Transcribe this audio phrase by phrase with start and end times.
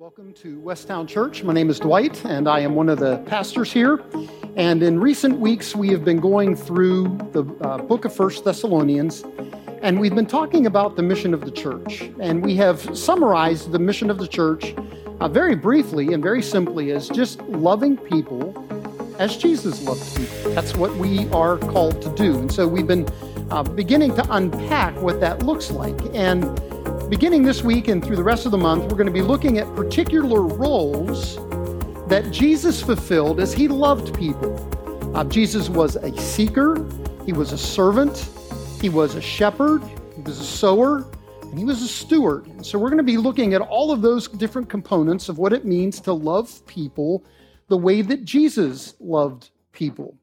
[0.00, 1.42] Welcome to Westtown Church.
[1.42, 4.02] My name is Dwight, and I am one of the pastors here.
[4.56, 9.24] And in recent weeks, we have been going through the uh, book of First Thessalonians,
[9.82, 12.10] and we've been talking about the mission of the church.
[12.18, 14.74] And we have summarized the mission of the church
[15.20, 18.56] uh, very briefly and very simply as just loving people
[19.18, 20.54] as Jesus loved people.
[20.54, 22.38] That's what we are called to do.
[22.38, 23.06] And so we've been
[23.50, 26.00] uh, beginning to unpack what that looks like.
[26.14, 26.58] And
[27.10, 29.58] beginning this week and through the rest of the month, we're going to be looking
[29.58, 31.34] at particular roles
[32.08, 34.54] that Jesus fulfilled as he loved people.
[35.16, 36.86] Uh, Jesus was a seeker,
[37.26, 38.30] he was a servant,
[38.80, 39.82] he was a shepherd,
[40.14, 41.04] he was a sower,
[41.42, 42.64] and he was a steward.
[42.64, 45.64] So we're going to be looking at all of those different components of what it
[45.64, 47.24] means to love people
[47.66, 50.16] the way that Jesus loved people.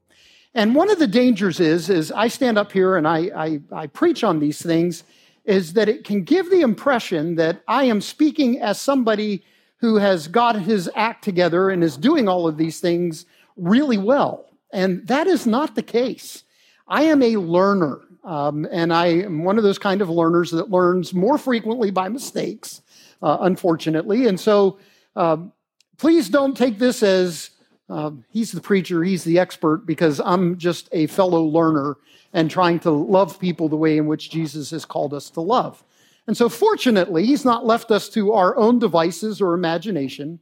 [0.54, 3.86] And one of the dangers is, is I stand up here and I, I, I
[3.88, 5.04] preach on these things,
[5.48, 9.42] is that it can give the impression that I am speaking as somebody
[9.78, 13.24] who has got his act together and is doing all of these things
[13.56, 14.50] really well.
[14.74, 16.44] And that is not the case.
[16.86, 20.70] I am a learner, um, and I am one of those kind of learners that
[20.70, 22.82] learns more frequently by mistakes,
[23.22, 24.26] uh, unfortunately.
[24.26, 24.78] And so
[25.16, 25.52] um,
[25.96, 27.50] please don't take this as
[27.88, 31.96] uh, he's the preacher, he's the expert, because I'm just a fellow learner
[32.32, 35.82] and trying to love people the way in which Jesus has called us to love.
[36.26, 40.40] And so, fortunately, he's not left us to our own devices or imagination,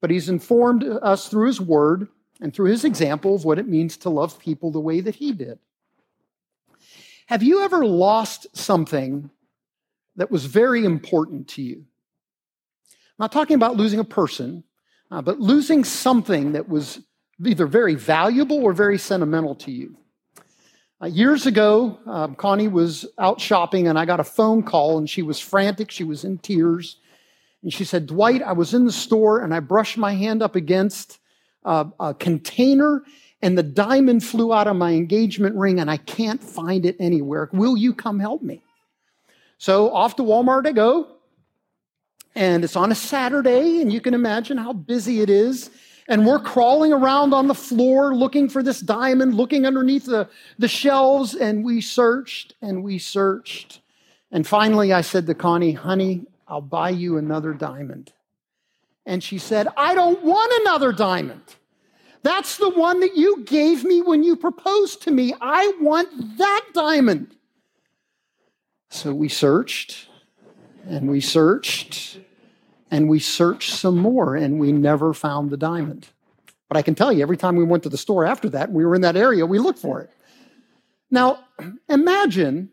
[0.00, 2.08] but he's informed us through his word
[2.40, 5.32] and through his example of what it means to love people the way that he
[5.32, 5.58] did.
[7.26, 9.30] Have you ever lost something
[10.16, 11.84] that was very important to you?
[12.88, 14.64] I'm not talking about losing a person,
[15.10, 17.00] uh, but losing something that was
[17.44, 19.96] either very valuable or very sentimental to you.
[21.02, 25.08] Uh, years ago, um, Connie was out shopping and I got a phone call and
[25.08, 25.90] she was frantic.
[25.90, 26.96] She was in tears.
[27.62, 30.56] And she said, Dwight, I was in the store and I brushed my hand up
[30.56, 31.18] against
[31.64, 33.02] uh, a container
[33.42, 37.50] and the diamond flew out of my engagement ring and I can't find it anywhere.
[37.52, 38.62] Will you come help me?
[39.58, 41.15] So off to Walmart I go.
[42.36, 45.70] And it's on a Saturday, and you can imagine how busy it is
[46.08, 50.68] and we're crawling around on the floor looking for this diamond, looking underneath the, the
[50.68, 53.80] shelves, and we searched and we searched.
[54.30, 58.12] And finally, I said to Connie, honey, I'll buy you another diamond.
[59.04, 61.42] And she said, I don't want another diamond.
[62.22, 65.34] That's the one that you gave me when you proposed to me.
[65.40, 67.36] I want that diamond.
[68.90, 70.08] So we searched
[70.88, 72.18] and we searched
[72.90, 76.08] and we searched some more and we never found the diamond.
[76.68, 78.84] But I can tell you, every time we went to the store after that, we
[78.84, 80.10] were in that area, we looked for it.
[81.10, 81.44] Now,
[81.88, 82.70] imagine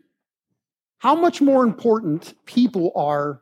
[0.98, 3.40] how much more important people are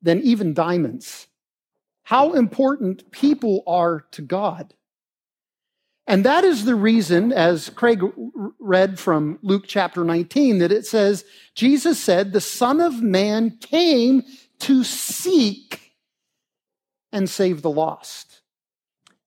[0.00, 1.26] than even diamonds.
[2.04, 4.74] How important people are to God.
[6.06, 8.02] And that is the reason, as Craig
[8.58, 11.24] read from Luke chapter 19, that it says,
[11.54, 14.24] Jesus said, The Son of Man came
[14.60, 15.91] to seek
[17.12, 18.40] and save the lost.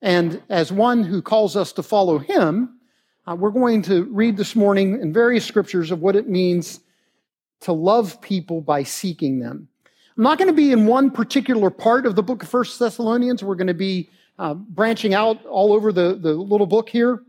[0.01, 2.79] And as one who calls us to follow him,
[3.27, 6.79] uh, we're going to read this morning in various scriptures of what it means
[7.61, 9.67] to love people by seeking them.
[10.17, 13.43] I'm not going to be in one particular part of the book of First Thessalonians.
[13.43, 17.23] We're going to be uh, branching out all over the, the little book here.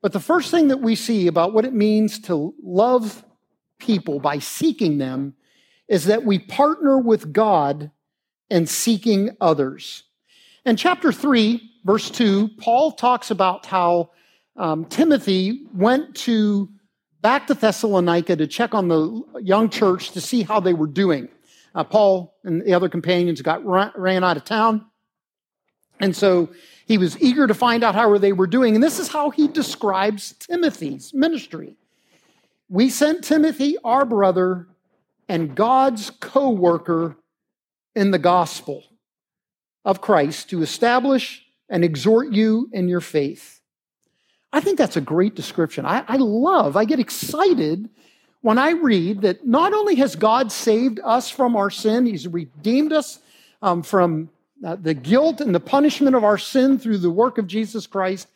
[0.00, 3.24] But the first thing that we see about what it means to love
[3.78, 5.34] people by seeking them
[5.88, 7.90] is that we partner with God
[8.50, 10.04] and seeking others.
[10.64, 14.10] In chapter 3, verse 2, Paul talks about how
[14.56, 16.68] um, Timothy went to
[17.20, 21.28] back to Thessalonica to check on the young church to see how they were doing.
[21.74, 24.86] Uh, Paul and the other companions got ran out of town.
[26.00, 26.48] And so
[26.86, 28.74] he was eager to find out how they were doing.
[28.74, 31.76] And this is how he describes Timothy's ministry.
[32.70, 34.68] We sent Timothy, our brother,
[35.28, 37.16] and God's co worker
[37.98, 38.84] in the gospel
[39.84, 43.60] of Christ to establish and exhort you in your faith.
[44.52, 45.84] I think that's a great description.
[45.84, 47.90] I, I, love, I get excited
[48.40, 52.92] when I read that not only has God saved us from our sin, He's redeemed
[52.92, 53.18] us
[53.60, 54.30] um, from
[54.64, 58.28] uh, the guilt and the punishment of our sin through the work of Jesus Christ,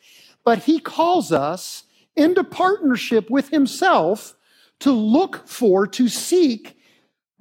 [0.43, 1.83] but He calls us
[2.17, 4.35] into partnership with Himself
[4.79, 6.77] to look for, to seek,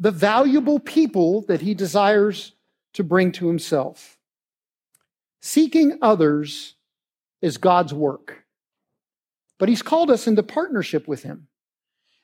[0.03, 2.55] the valuable people that he desires
[2.93, 4.19] to bring to himself.
[5.41, 6.75] Seeking others
[7.41, 8.43] is God's work,
[9.59, 11.47] but he's called us into partnership with him.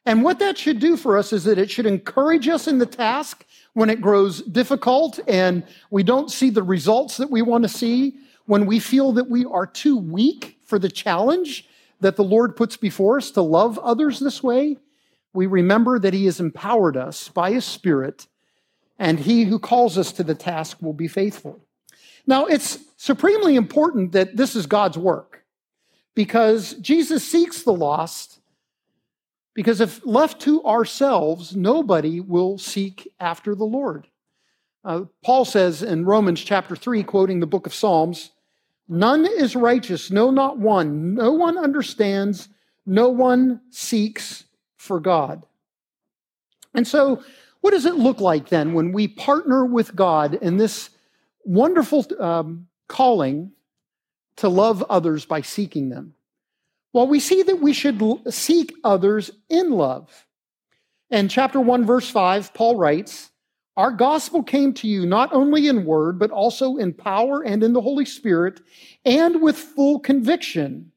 [0.05, 2.87] And what that should do for us is that it should encourage us in the
[2.87, 7.69] task when it grows difficult and we don't see the results that we want to
[7.69, 8.17] see,
[8.47, 11.69] when we feel that we are too weak for the challenge
[12.01, 14.79] that the Lord puts before us to love others this way,
[15.33, 18.27] we remember that He has empowered us by His Spirit,
[18.99, 21.61] and He who calls us to the task will be faithful.
[22.27, 25.45] Now, it's supremely important that this is God's work
[26.15, 28.41] because Jesus seeks the lost.
[29.55, 34.07] Because if left to ourselves, nobody will seek after the Lord.
[34.85, 38.31] Uh, Paul says in Romans chapter 3, quoting the book of Psalms,
[38.89, 41.15] None is righteous, no, not one.
[41.15, 42.49] No one understands,
[42.87, 44.45] no one seeks
[44.79, 45.45] for God.
[46.75, 47.23] And so,
[47.61, 50.91] what does it look like then when we partner with God in this
[51.45, 53.53] wonderful um, calling
[54.37, 56.15] to love others by seeking them?
[56.93, 58.01] Well, we see that we should
[58.33, 60.27] seek others in love.
[61.11, 63.31] In chapter 1, verse 5, Paul writes,
[63.77, 67.73] Our gospel came to you not only in word, but also in power and in
[67.73, 68.61] the Holy Spirit,
[69.05, 70.93] and with full conviction.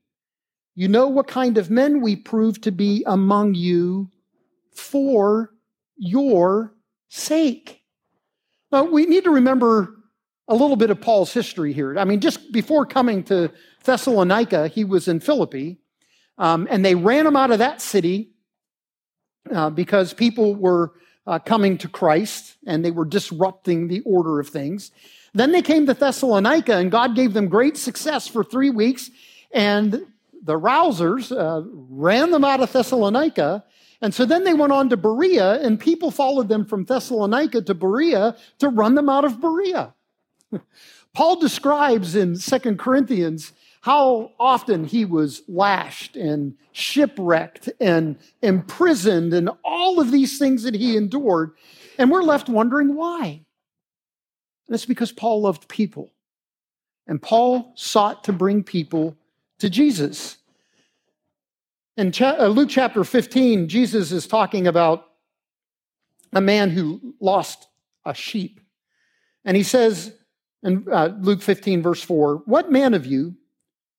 [0.75, 4.09] You know what kind of men we prove to be among you
[4.73, 5.53] for
[5.97, 6.73] your
[7.09, 7.83] sake.
[8.71, 9.95] Now, we need to remember
[10.47, 11.97] a little bit of Paul's history here.
[11.97, 13.51] I mean, just before coming to
[13.83, 15.77] Thessalonica, he was in Philippi,
[16.37, 18.31] um, and they ran him out of that city
[19.53, 20.93] uh, because people were
[21.27, 24.91] uh, coming to Christ and they were disrupting the order of things.
[25.33, 29.09] Then they came to Thessalonica, and God gave them great success for three weeks.
[29.51, 30.05] And
[30.41, 33.63] the rousers uh, ran them out of Thessalonica.
[34.01, 37.75] And so then they went on to Berea, and people followed them from Thessalonica to
[37.75, 39.93] Berea to run them out of Berea.
[41.13, 49.49] Paul describes in Second Corinthians how often he was lashed and shipwrecked and imprisoned and
[49.63, 51.51] all of these things that he endured.
[51.97, 53.43] And we're left wondering why.
[54.67, 56.11] And it's because Paul loved people.
[57.07, 59.17] And Paul sought to bring people
[59.61, 60.37] to Jesus.
[61.95, 65.05] In uh, Luke chapter 15, Jesus is talking about
[66.33, 67.67] a man who lost
[68.05, 68.59] a sheep.
[69.45, 70.13] And he says
[70.63, 73.35] in uh, Luke 15, verse 4 What man of you,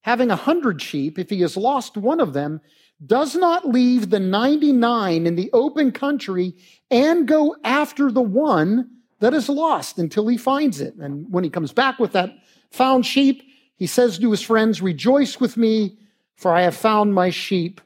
[0.03, 2.61] having a hundred sheep, if he has lost one of them,
[3.05, 6.55] does not leave the 99 in the open country
[6.91, 10.95] and go after the one that is lost until he finds it?
[10.97, 12.31] And when he comes back with that
[12.71, 13.43] found sheep,
[13.83, 15.99] he says to his friends, Rejoice with me,
[16.37, 17.81] for I have found my sheep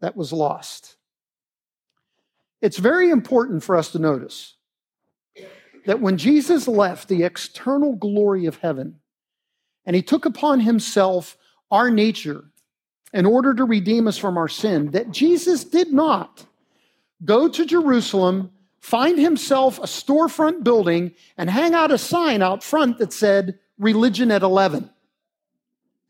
[0.00, 0.94] that was lost.
[2.62, 4.54] It's very important for us to notice
[5.84, 9.00] that when Jesus left the external glory of heaven
[9.84, 11.36] and he took upon himself
[11.72, 12.44] our nature
[13.12, 16.46] in order to redeem us from our sin, that Jesus did not
[17.24, 22.98] go to Jerusalem, find himself a storefront building, and hang out a sign out front
[22.98, 24.90] that said, religion at 11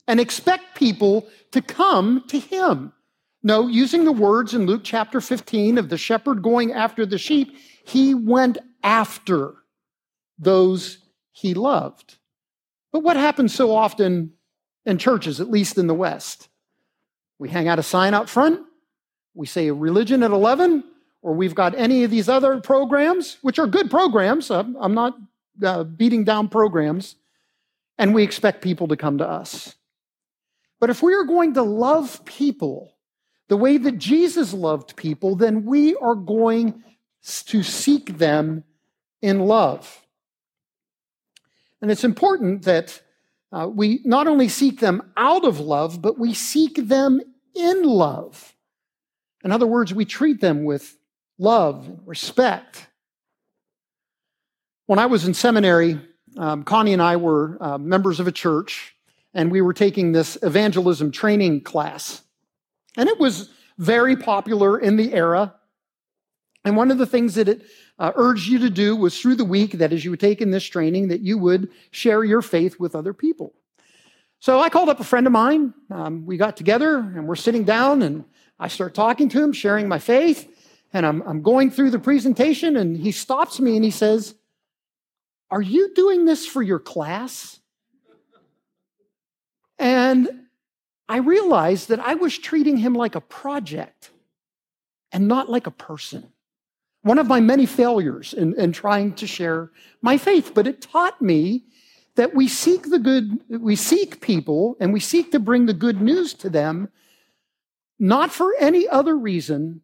[0.06, 2.92] and expect people to come to him.
[3.42, 7.56] No, using the words in Luke chapter 15 of the shepherd going after the sheep,
[7.84, 9.54] he went after
[10.38, 10.98] those
[11.32, 12.16] he loved.
[12.92, 14.32] But what happens so often
[14.86, 16.48] in churches, at least in the West?
[17.38, 18.60] We hang out a sign out front,
[19.34, 20.84] we say religion at 11,
[21.20, 24.50] or we've got any of these other programs, which are good programs.
[24.50, 25.16] I'm not
[25.62, 27.16] uh, beating down programs
[27.98, 29.74] and we expect people to come to us.
[30.80, 32.94] But if we are going to love people
[33.48, 36.82] the way that Jesus loved people, then we are going
[37.46, 38.64] to seek them
[39.22, 40.04] in love.
[41.80, 43.00] And it's important that
[43.52, 47.20] uh, we not only seek them out of love, but we seek them
[47.54, 48.54] in love.
[49.44, 50.96] In other words, we treat them with
[51.38, 52.88] love and respect.
[54.86, 56.00] When I was in seminary,
[56.36, 58.94] um, Connie and I were uh, members of a church,
[59.32, 62.22] and we were taking this evangelism training class.
[62.96, 65.54] And it was very popular in the era.
[66.64, 67.62] And one of the things that it
[67.98, 70.64] uh, urged you to do was through the week, that as you were taking this
[70.64, 73.52] training, that you would share your faith with other people.
[74.40, 75.74] So I called up a friend of mine.
[75.90, 78.24] Um, we got together and we're sitting down, and
[78.58, 80.50] I start talking to him, sharing my faith.
[80.92, 84.34] And I'm, I'm going through the presentation, and he stops me and he says,
[85.50, 87.60] are you doing this for your class?
[89.78, 90.28] And
[91.08, 94.10] I realized that I was treating him like a project
[95.12, 96.32] and not like a person.
[97.02, 99.70] One of my many failures in, in trying to share
[100.00, 101.64] my faith, but it taught me
[102.16, 106.00] that we seek the good, we seek people and we seek to bring the good
[106.00, 106.88] news to them,
[107.98, 109.82] not for any other reason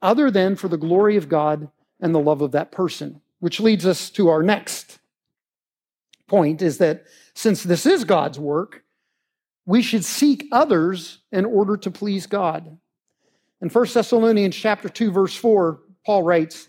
[0.00, 1.68] other than for the glory of God
[2.00, 3.20] and the love of that person.
[3.46, 4.98] Which leads us to our next
[6.26, 8.82] point is that since this is God's work,
[9.64, 12.76] we should seek others in order to please God.
[13.60, 16.68] In 1 Thessalonians chapter 2 verse 4, Paul writes,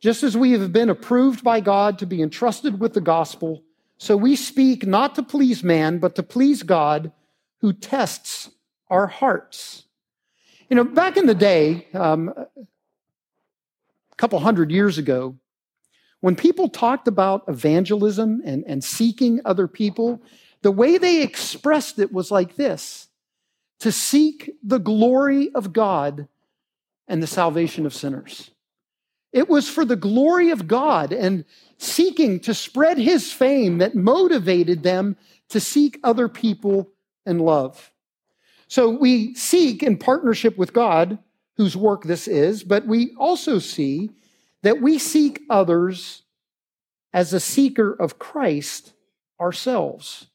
[0.00, 3.62] just as we have been approved by God to be entrusted with the gospel,
[3.98, 7.12] so we speak not to please man, but to please God
[7.60, 8.50] who tests
[8.88, 9.84] our hearts.
[10.70, 12.46] You know, back in the day, um, a
[14.16, 15.36] couple hundred years ago,
[16.22, 20.22] when people talked about evangelism and, and seeking other people,
[20.62, 23.08] the way they expressed it was like this
[23.80, 26.28] to seek the glory of God
[27.08, 28.52] and the salvation of sinners.
[29.32, 31.44] It was for the glory of God and
[31.78, 35.16] seeking to spread his fame that motivated them
[35.48, 36.88] to seek other people
[37.26, 37.90] and love.
[38.68, 41.18] So we seek in partnership with God,
[41.56, 44.10] whose work this is, but we also see
[44.62, 46.22] that we seek others
[47.12, 48.92] as a seeker of Christ
[49.40, 50.26] ourselves.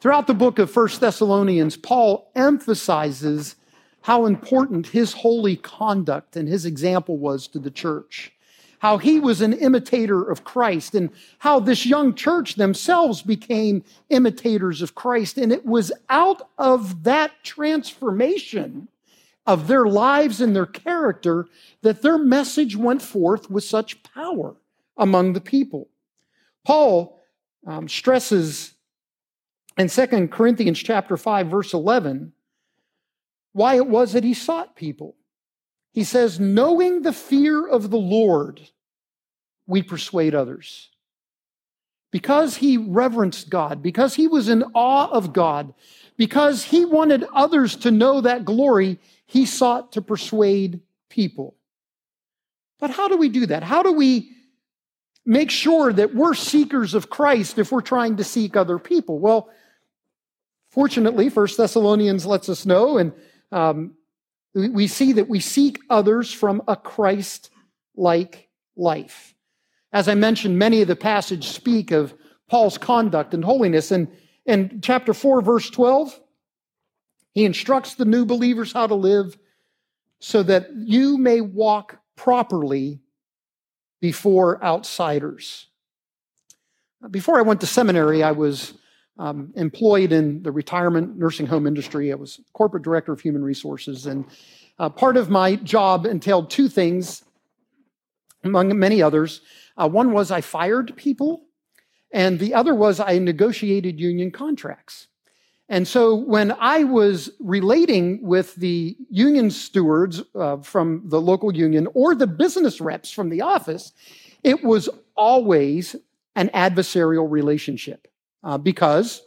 [0.00, 3.56] Throughout the book of First Thessalonians, Paul emphasizes
[4.02, 8.32] how important his holy conduct and his example was to the church.
[8.78, 11.10] How he was an imitator of Christ, and
[11.40, 15.36] how this young church themselves became imitators of Christ.
[15.36, 18.88] And it was out of that transformation
[19.50, 21.44] of their lives and their character
[21.82, 24.54] that their message went forth with such power
[24.96, 25.88] among the people.
[26.64, 27.20] Paul
[27.66, 28.74] um, stresses
[29.76, 32.32] in 2 Corinthians chapter 5 verse 11
[33.52, 35.16] why it was that he sought people.
[35.90, 38.60] He says, knowing the fear of the Lord,
[39.66, 40.90] we persuade others.
[42.12, 45.74] Because he reverenced God, because he was in awe of God,
[46.16, 48.98] because he wanted others to know that glory,
[49.30, 51.54] he sought to persuade people.
[52.80, 53.62] But how do we do that?
[53.62, 54.32] How do we
[55.24, 59.20] make sure that we're seekers of Christ if we're trying to seek other people?
[59.20, 59.48] Well,
[60.70, 63.12] fortunately, First Thessalonians lets us know, and
[63.52, 63.94] um,
[64.52, 67.50] we see that we seek others from a Christ
[67.94, 69.36] like life.
[69.92, 72.14] As I mentioned, many of the passages speak of
[72.48, 73.92] Paul's conduct and holiness.
[73.92, 74.08] And
[74.44, 76.18] in chapter 4, verse 12,
[77.32, 79.38] he instructs the new believers how to live
[80.18, 83.00] so that you may walk properly
[84.00, 85.66] before outsiders.
[87.10, 88.74] Before I went to seminary, I was
[89.18, 92.12] um, employed in the retirement nursing home industry.
[92.12, 94.06] I was corporate director of human resources.
[94.06, 94.24] And
[94.78, 97.22] uh, part of my job entailed two things,
[98.44, 99.42] among many others.
[99.76, 101.44] Uh, one was I fired people,
[102.12, 105.08] and the other was I negotiated union contracts.
[105.70, 111.86] And so when I was relating with the union stewards uh, from the local union
[111.94, 113.92] or the business reps from the office,
[114.42, 115.94] it was always
[116.34, 118.08] an adversarial relationship
[118.42, 119.22] uh, because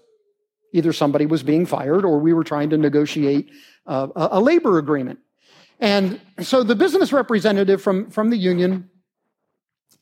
[0.74, 3.50] either somebody was being fired or we were trying to negotiate
[3.88, 5.20] uh, a labor agreement.
[5.80, 8.90] And so the business representative from, from the union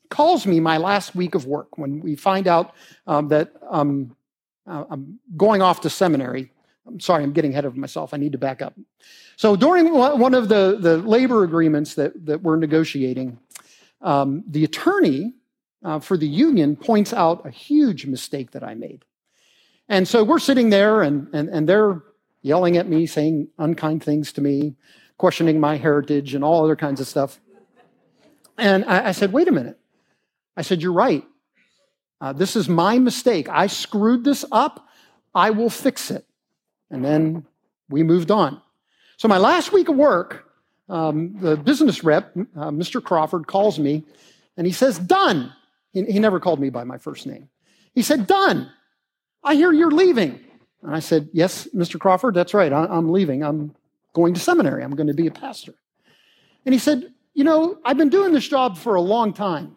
[0.10, 2.74] calls me my last week of work when we find out
[3.06, 4.16] um, that um,
[4.68, 6.52] uh, I'm going off to seminary.
[6.88, 8.14] I'm sorry, I'm getting ahead of myself.
[8.14, 8.74] I need to back up.
[9.36, 13.40] So during one of the, the labor agreements that, that we're negotiating,
[14.02, 15.34] um, the attorney
[15.84, 19.06] uh, for the union points out a huge mistake that I made.
[19.90, 22.02] And so we're sitting there and, and, and they're
[22.42, 24.76] yelling at me, saying unkind things to me,
[25.18, 27.40] questioning my heritage and all other kinds of stuff.
[28.58, 29.80] And I, I said, wait a minute.
[30.56, 31.24] I said, you're right.
[32.22, 33.50] Uh, this is my mistake.
[33.50, 34.88] I screwed this up.
[35.36, 36.26] I will fix it.
[36.90, 37.46] And then
[37.90, 38.62] we moved on.
[39.18, 40.48] So my last week of work,
[40.88, 43.04] um, the business rep, uh, Mr.
[43.04, 44.04] Crawford, calls me
[44.56, 45.52] and he says, done.
[45.94, 47.50] He, he never called me by my first name.
[47.94, 48.72] He said, Done.
[49.44, 50.40] I hear you're leaving.
[50.82, 52.00] And I said, Yes, Mr.
[52.00, 52.72] Crawford, that's right.
[52.72, 53.44] I, I'm leaving.
[53.44, 53.76] I'm
[54.14, 54.84] going to seminary.
[54.84, 55.74] I'm going to be a pastor.
[56.66, 59.76] And he said, You know, I've been doing this job for a long time.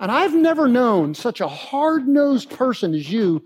[0.00, 3.44] And I've never known such a hard nosed person as you,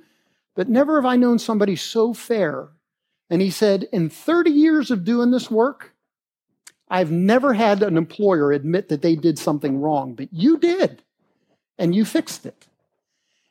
[0.55, 2.69] but never have I known somebody so fair.
[3.29, 5.93] And he said, In 30 years of doing this work,
[6.89, 11.03] I've never had an employer admit that they did something wrong, but you did
[11.77, 12.69] and you fixed it.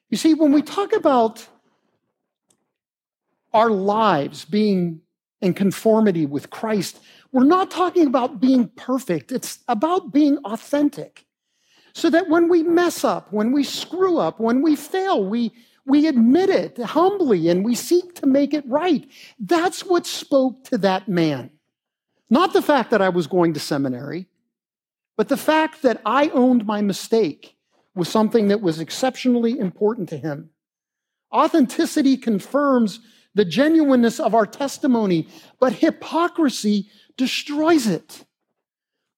[0.09, 1.45] You see, when we talk about
[3.53, 5.01] our lives being
[5.41, 6.99] in conformity with Christ,
[7.33, 9.33] we're not talking about being perfect.
[9.33, 11.25] It's about being authentic.
[11.93, 15.51] So that when we mess up, when we screw up, when we fail, we,
[15.85, 19.07] we admit it humbly and we seek to make it right.
[19.39, 21.51] That's what spoke to that man.
[22.29, 24.27] Not the fact that I was going to seminary,
[25.17, 27.55] but the fact that I owned my mistake
[27.93, 30.49] was something that was exceptionally important to him.
[31.31, 32.99] Authenticity confirms
[33.35, 35.27] the genuineness of our testimony,
[35.59, 38.25] but hypocrisy destroys it.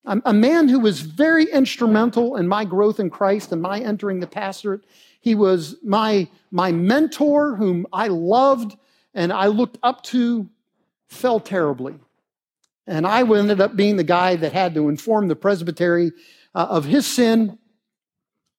[0.07, 4.27] A man who was very instrumental in my growth in Christ and my entering the
[4.27, 4.81] pastorate.
[5.19, 8.77] He was my, my mentor, whom I loved
[9.15, 10.47] and I looked up to,
[11.07, 11.95] fell terribly.
[12.85, 16.11] And I ended up being the guy that had to inform the presbytery
[16.53, 17.57] uh, of his sin.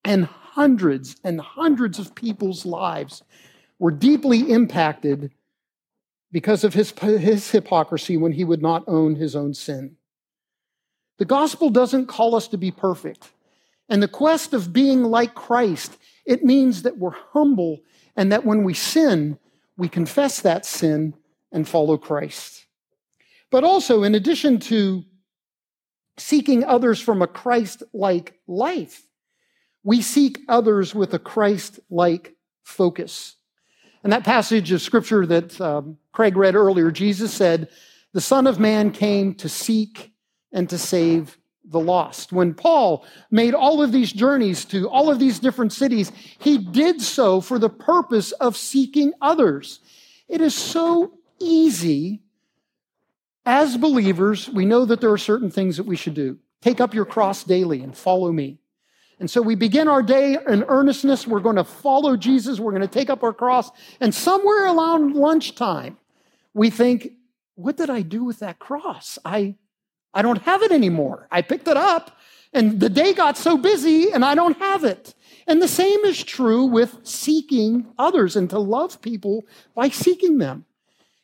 [0.04, 3.22] And hundreds and hundreds of people's lives
[3.78, 5.32] were deeply impacted
[6.32, 9.96] because of his, his hypocrisy when he would not own his own sin.
[11.18, 13.32] The gospel doesn't call us to be perfect.
[13.88, 17.80] And the quest of being like Christ, it means that we're humble
[18.16, 19.38] and that when we sin,
[19.76, 21.14] we confess that sin
[21.52, 22.66] and follow Christ.
[23.50, 25.04] But also, in addition to
[26.18, 29.06] seeking others from a Christ like life,
[29.84, 33.36] we seek others with a Christ like focus.
[34.02, 37.68] And that passage of scripture that um, Craig read earlier, Jesus said,
[38.12, 40.12] The Son of Man came to seek
[40.52, 42.32] and to save the lost.
[42.32, 47.02] When Paul made all of these journeys to all of these different cities, he did
[47.02, 49.80] so for the purpose of seeking others.
[50.28, 52.22] It is so easy
[53.46, 56.36] as believers, we know that there are certain things that we should do.
[56.60, 58.58] Take up your cross daily and follow me.
[59.20, 61.28] And so we begin our day in earnestness.
[61.28, 62.58] We're going to follow Jesus.
[62.58, 63.70] We're going to take up our cross.
[64.00, 65.96] And somewhere around lunchtime,
[66.52, 67.12] we think,
[67.54, 69.16] what did I do with that cross?
[69.24, 69.54] I,
[70.16, 71.28] I don't have it anymore.
[71.30, 72.18] I picked it up
[72.54, 75.14] and the day got so busy and I don't have it.
[75.46, 79.44] And the same is true with seeking others and to love people
[79.74, 80.64] by seeking them.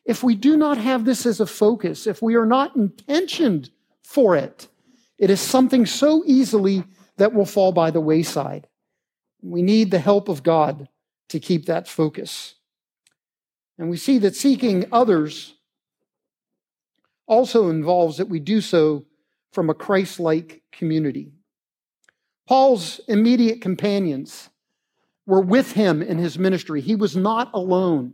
[0.04, 3.70] If we do not have this as a focus, if we are not intentioned
[4.02, 4.68] for it,
[5.16, 6.84] it is something so easily
[7.16, 8.68] that will fall by the wayside.
[9.40, 10.86] We need the help of God
[11.30, 12.56] to keep that focus.
[13.78, 15.54] And we see that seeking others
[17.32, 19.06] also involves that we do so
[19.52, 21.32] from a Christ like community.
[22.46, 24.50] Paul's immediate companions
[25.24, 26.82] were with him in his ministry.
[26.82, 28.12] He was not alone.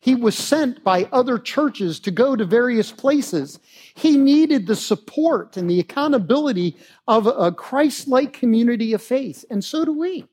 [0.00, 3.58] He was sent by other churches to go to various places.
[3.94, 6.76] He needed the support and the accountability
[7.06, 10.26] of a Christ like community of faith, and so do we.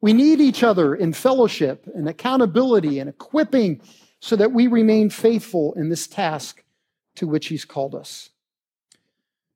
[0.00, 3.80] We need each other in fellowship and accountability and equipping
[4.18, 6.63] so that we remain faithful in this task
[7.16, 8.30] to which He's called us.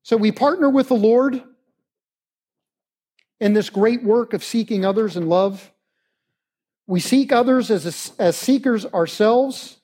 [0.03, 1.43] So we partner with the Lord
[3.39, 5.71] in this great work of seeking others in love.
[6.87, 9.77] We seek others as, as seekers ourselves,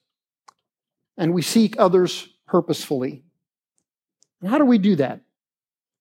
[1.17, 3.23] and we seek others purposefully.
[4.41, 5.21] And how do we do that?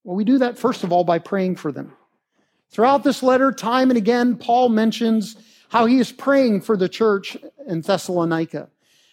[0.03, 1.93] Well, we do that first of all by praying for them.
[2.71, 5.37] Throughout this letter, time and again, Paul mentions
[5.69, 8.69] how he is praying for the church in Thessalonica,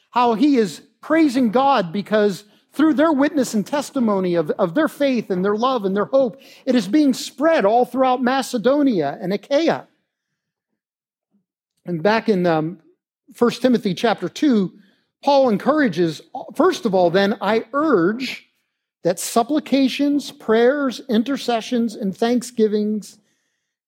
[0.10, 5.29] how he is praising God because through their witness and testimony of, of their faith
[5.29, 9.88] and their love and their hope, it is being spread all throughout Macedonia and Achaia.
[11.86, 12.79] And back in um,
[13.38, 14.71] 1 Timothy chapter 2,
[15.23, 16.21] Paul encourages,
[16.55, 18.47] first of all, then I urge
[19.03, 23.17] that supplications, prayers, intercessions, and thanksgivings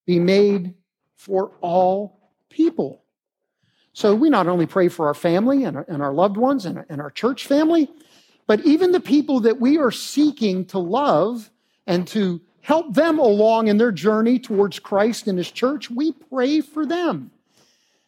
[0.06, 0.74] be made
[1.16, 2.20] for all
[2.50, 3.04] people.
[3.94, 6.84] So we not only pray for our family and our, and our loved ones and,
[6.90, 7.90] and our church family,
[8.48, 11.50] but even the people that we are seeking to love
[11.88, 16.62] and to help them along in their journey towards Christ and His church, we pray
[16.62, 17.32] for them.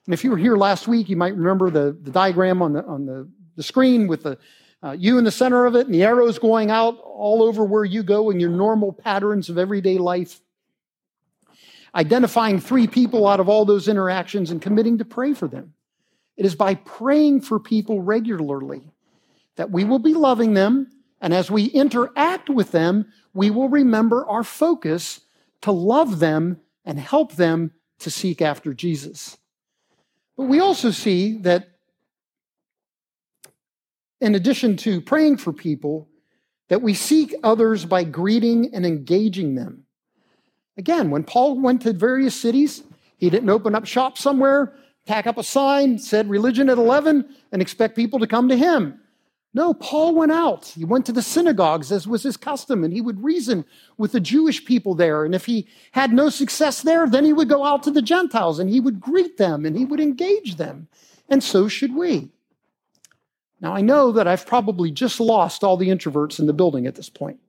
[0.05, 2.85] And if you were here last week, you might remember the, the diagram on the,
[2.85, 4.37] on the, the screen with the
[4.83, 7.85] uh, you in the center of it and the arrows going out all over where
[7.85, 10.41] you go in your normal patterns of everyday life.
[11.95, 15.73] Identifying three people out of all those interactions and committing to pray for them.
[16.37, 18.91] It is by praying for people regularly
[19.55, 20.91] that we will be loving them.
[21.21, 25.21] And as we interact with them, we will remember our focus
[25.61, 29.37] to love them and help them to seek after Jesus.
[30.37, 31.69] But we also see that
[34.21, 36.07] in addition to praying for people,
[36.69, 39.85] that we seek others by greeting and engaging them.
[40.77, 42.83] Again, when Paul went to various cities,
[43.17, 44.73] he didn't open up shop somewhere,
[45.05, 48.99] tack up a sign, said religion at 11, and expect people to come to him.
[49.55, 50.65] No, Paul went out.
[50.65, 53.63] He went to the synagogues, as was his custom, and he would reason
[53.97, 55.23] with the Jewish people there.
[55.23, 58.59] And if he had no success there, then he would go out to the Gentiles
[58.59, 60.89] and he would greet them and he would engage them.
[61.29, 62.31] And so should we.
[63.61, 66.95] Now, I know that I've probably just lost all the introverts in the building at
[66.95, 67.39] this point.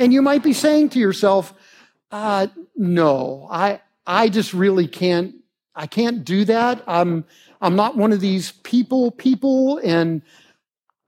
[0.00, 1.54] And you might be saying to yourself,
[2.10, 5.36] uh, no, I, I just really can't,
[5.78, 6.82] I can't do that.
[6.88, 7.24] I'm,
[7.60, 10.22] I'm not one of these people people, and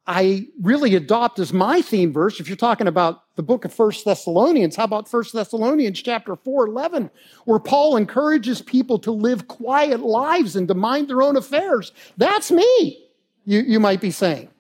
[0.07, 4.05] I really adopt as my theme verse, if you're talking about the book of First
[4.05, 7.11] Thessalonians, how about First Thessalonians chapter 4, 11,
[7.47, 11.91] where Paul encourages people to live quiet lives and to mind their own affairs?
[12.17, 13.09] That's me,
[13.45, 14.51] you, you might be saying.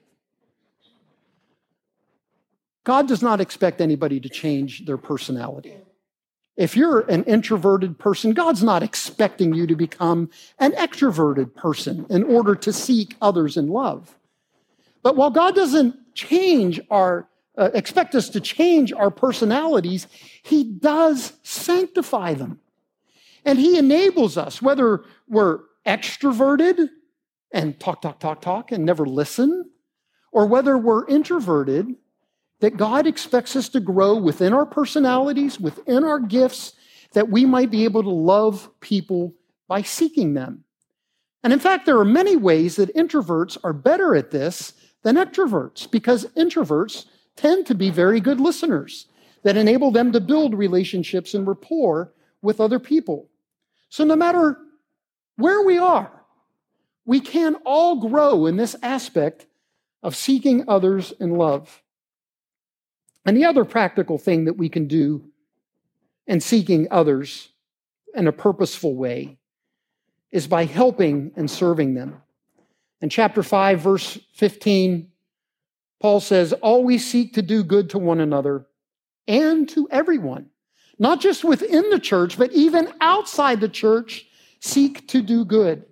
[2.83, 5.77] God does not expect anybody to change their personality.
[6.56, 12.22] If you're an introverted person, God's not expecting you to become an extroverted person in
[12.24, 14.18] order to seek others in love.
[15.02, 20.06] But while God doesn't change our, uh, expect us to change our personalities,
[20.42, 22.60] He does sanctify them.
[23.44, 26.90] And He enables us, whether we're extroverted
[27.52, 29.70] and talk, talk, talk, talk and never listen,
[30.32, 31.96] or whether we're introverted,
[32.61, 36.75] that God expects us to grow within our personalities, within our gifts,
[37.12, 39.35] that we might be able to love people
[39.66, 40.64] by seeking them.
[41.42, 45.90] And in fact, there are many ways that introverts are better at this than extroverts
[45.90, 49.07] because introverts tend to be very good listeners
[49.42, 53.29] that enable them to build relationships and rapport with other people.
[53.88, 54.59] So, no matter
[55.37, 56.12] where we are,
[57.07, 59.46] we can all grow in this aspect
[60.03, 61.83] of seeking others in love.
[63.24, 65.30] And the other practical thing that we can do
[66.26, 67.48] in seeking others
[68.14, 69.38] in a purposeful way
[70.33, 72.22] is by helping and serving them.
[73.00, 75.11] In chapter 5, verse 15,
[76.00, 78.66] Paul says, Always seek to do good to one another
[79.26, 80.46] and to everyone,
[80.98, 84.26] not just within the church, but even outside the church,
[84.61, 85.85] seek to do good.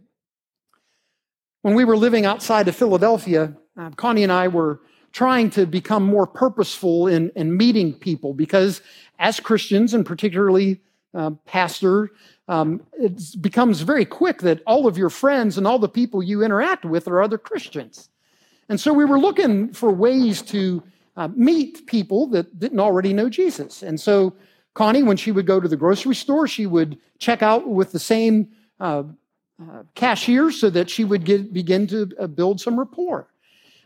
[1.63, 4.81] When we were living outside of Philadelphia, uh, Connie and I were
[5.19, 8.81] trying to become more purposeful in, in meeting people because,
[9.19, 10.81] as Christians, and particularly
[11.13, 12.11] uh, pastor,
[12.47, 16.45] um, it becomes very quick that all of your friends and all the people you
[16.45, 18.11] interact with are other Christians.
[18.69, 20.85] And so we were looking for ways to
[21.17, 23.83] uh, meet people that didn't already know Jesus.
[23.83, 24.37] And so
[24.75, 27.99] Connie, when she would go to the grocery store, she would check out with the
[27.99, 29.03] same uh,
[29.61, 33.27] uh, cashier so that she would get, begin to uh, build some rapport.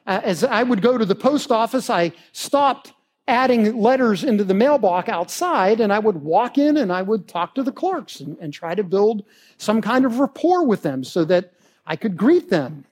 [0.07, 2.93] Uh, as I would go to the post office, I stopped
[3.29, 7.55] adding letters into the mailbox outside, and I would walk in and I would talk
[7.55, 9.25] to the clerks and, and try to build
[9.59, 11.53] some kind of rapport with them so that
[11.87, 12.85] I could greet them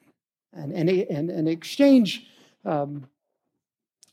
[0.53, 2.27] and, and, and, and exchange
[2.65, 3.09] um,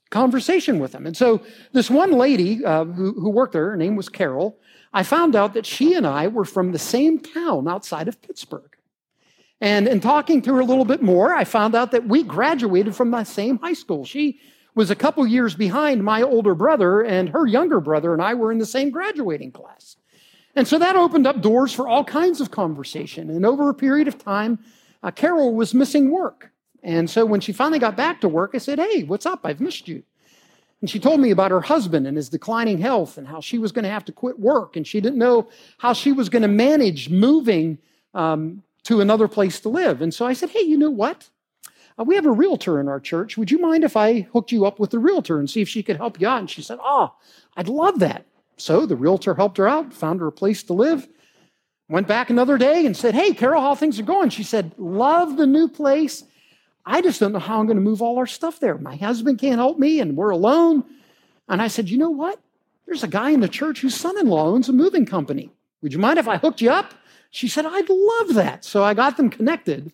[0.10, 1.06] conversation with them.
[1.06, 1.42] And so,
[1.74, 4.58] this one lady uh, who, who worked there, her name was Carol,
[4.94, 8.77] I found out that she and I were from the same town outside of Pittsburgh.
[9.60, 12.96] And in talking to her a little bit more, I found out that we graduated
[12.96, 14.06] from the same high school.
[14.06, 14.40] She
[14.76, 18.52] was a couple years behind my older brother, and her younger brother and I were
[18.52, 19.98] in the same graduating class.
[20.56, 23.30] And so that opened up doors for all kinds of conversation.
[23.30, 24.60] And over a period of time,
[25.02, 26.52] uh, Carol was missing work.
[26.84, 29.42] And so when she finally got back to work, I said, Hey, what's up?
[29.44, 30.04] I've missed you.
[30.82, 33.72] And she told me about her husband and his declining health and how she was
[33.72, 34.76] going to have to quit work.
[34.76, 37.80] And she didn't know how she was going to manage moving
[38.14, 40.02] um, to another place to live.
[40.02, 41.30] And so I said, Hey, you know what?
[42.00, 43.38] uh, we have a realtor in our church.
[43.38, 45.84] Would you mind if I hooked you up with the realtor and see if she
[45.84, 46.40] could help you out?
[46.40, 47.14] And she said, Oh,
[47.56, 48.26] I'd love that.
[48.58, 51.08] So the realtor helped her out, found her a place to live.
[51.90, 54.30] Went back another day and said, Hey, Carol, how things are going?
[54.30, 56.24] She said, Love the new place.
[56.86, 58.78] I just don't know how I'm going to move all our stuff there.
[58.78, 60.86] My husband can't help me and we're alone.
[61.50, 62.40] And I said, You know what?
[62.86, 65.52] There's a guy in the church whose son in law owns a moving company.
[65.82, 66.94] Would you mind if I hooked you up?
[67.30, 68.64] She said, I'd love that.
[68.64, 69.92] So I got them connected.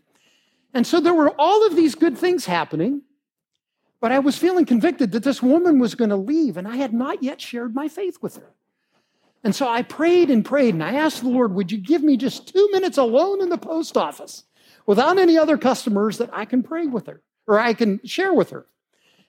[0.74, 3.02] And so there were all of these good things happening,
[4.00, 6.93] but I was feeling convicted that this woman was going to leave, and I had
[6.93, 8.52] not yet shared my faith with her.
[9.43, 12.17] And so I prayed and prayed, and I asked the Lord, Would you give me
[12.17, 14.43] just two minutes alone in the post office
[14.86, 18.50] without any other customers that I can pray with her or I can share with
[18.50, 18.65] her?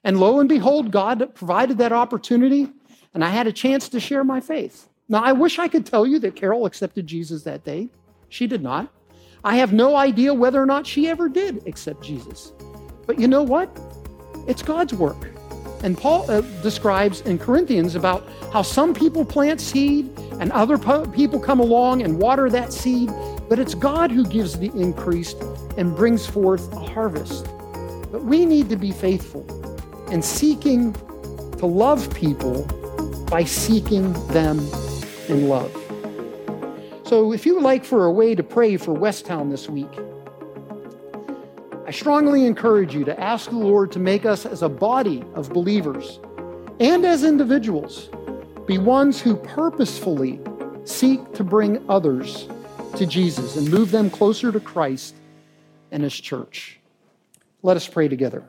[0.03, 2.71] And lo and behold, God provided that opportunity,
[3.13, 4.89] and I had a chance to share my faith.
[5.15, 7.89] Now, I wish I could tell you that Carol accepted Jesus that day.
[8.31, 8.93] She did not.
[9.45, 12.53] I have no idea whether or not she ever did accept Jesus.
[13.07, 13.71] But you know what?
[14.49, 15.29] It's God's work.
[15.85, 21.07] And Paul uh, describes in Corinthians about how some people plant seed and other po-
[21.07, 23.09] people come along and water that seed,
[23.49, 25.35] but it's God who gives the increase
[25.79, 27.45] and brings forth a harvest.
[28.11, 29.47] But we need to be faithful
[30.11, 30.93] in seeking
[31.59, 32.65] to love people
[33.31, 34.59] by seeking them
[35.29, 35.73] in love.
[37.05, 39.91] So if you would like for a way to pray for Westtown this week,
[41.87, 45.53] I strongly encourage you to ask the Lord to make us as a body of
[45.53, 46.19] believers
[46.81, 48.09] and as individuals
[48.67, 50.41] be ones who purposefully
[50.85, 52.49] seek to bring others
[52.97, 55.15] to Jesus and move them closer to Christ
[55.91, 56.81] and His church.
[57.63, 58.45] Let us pray together.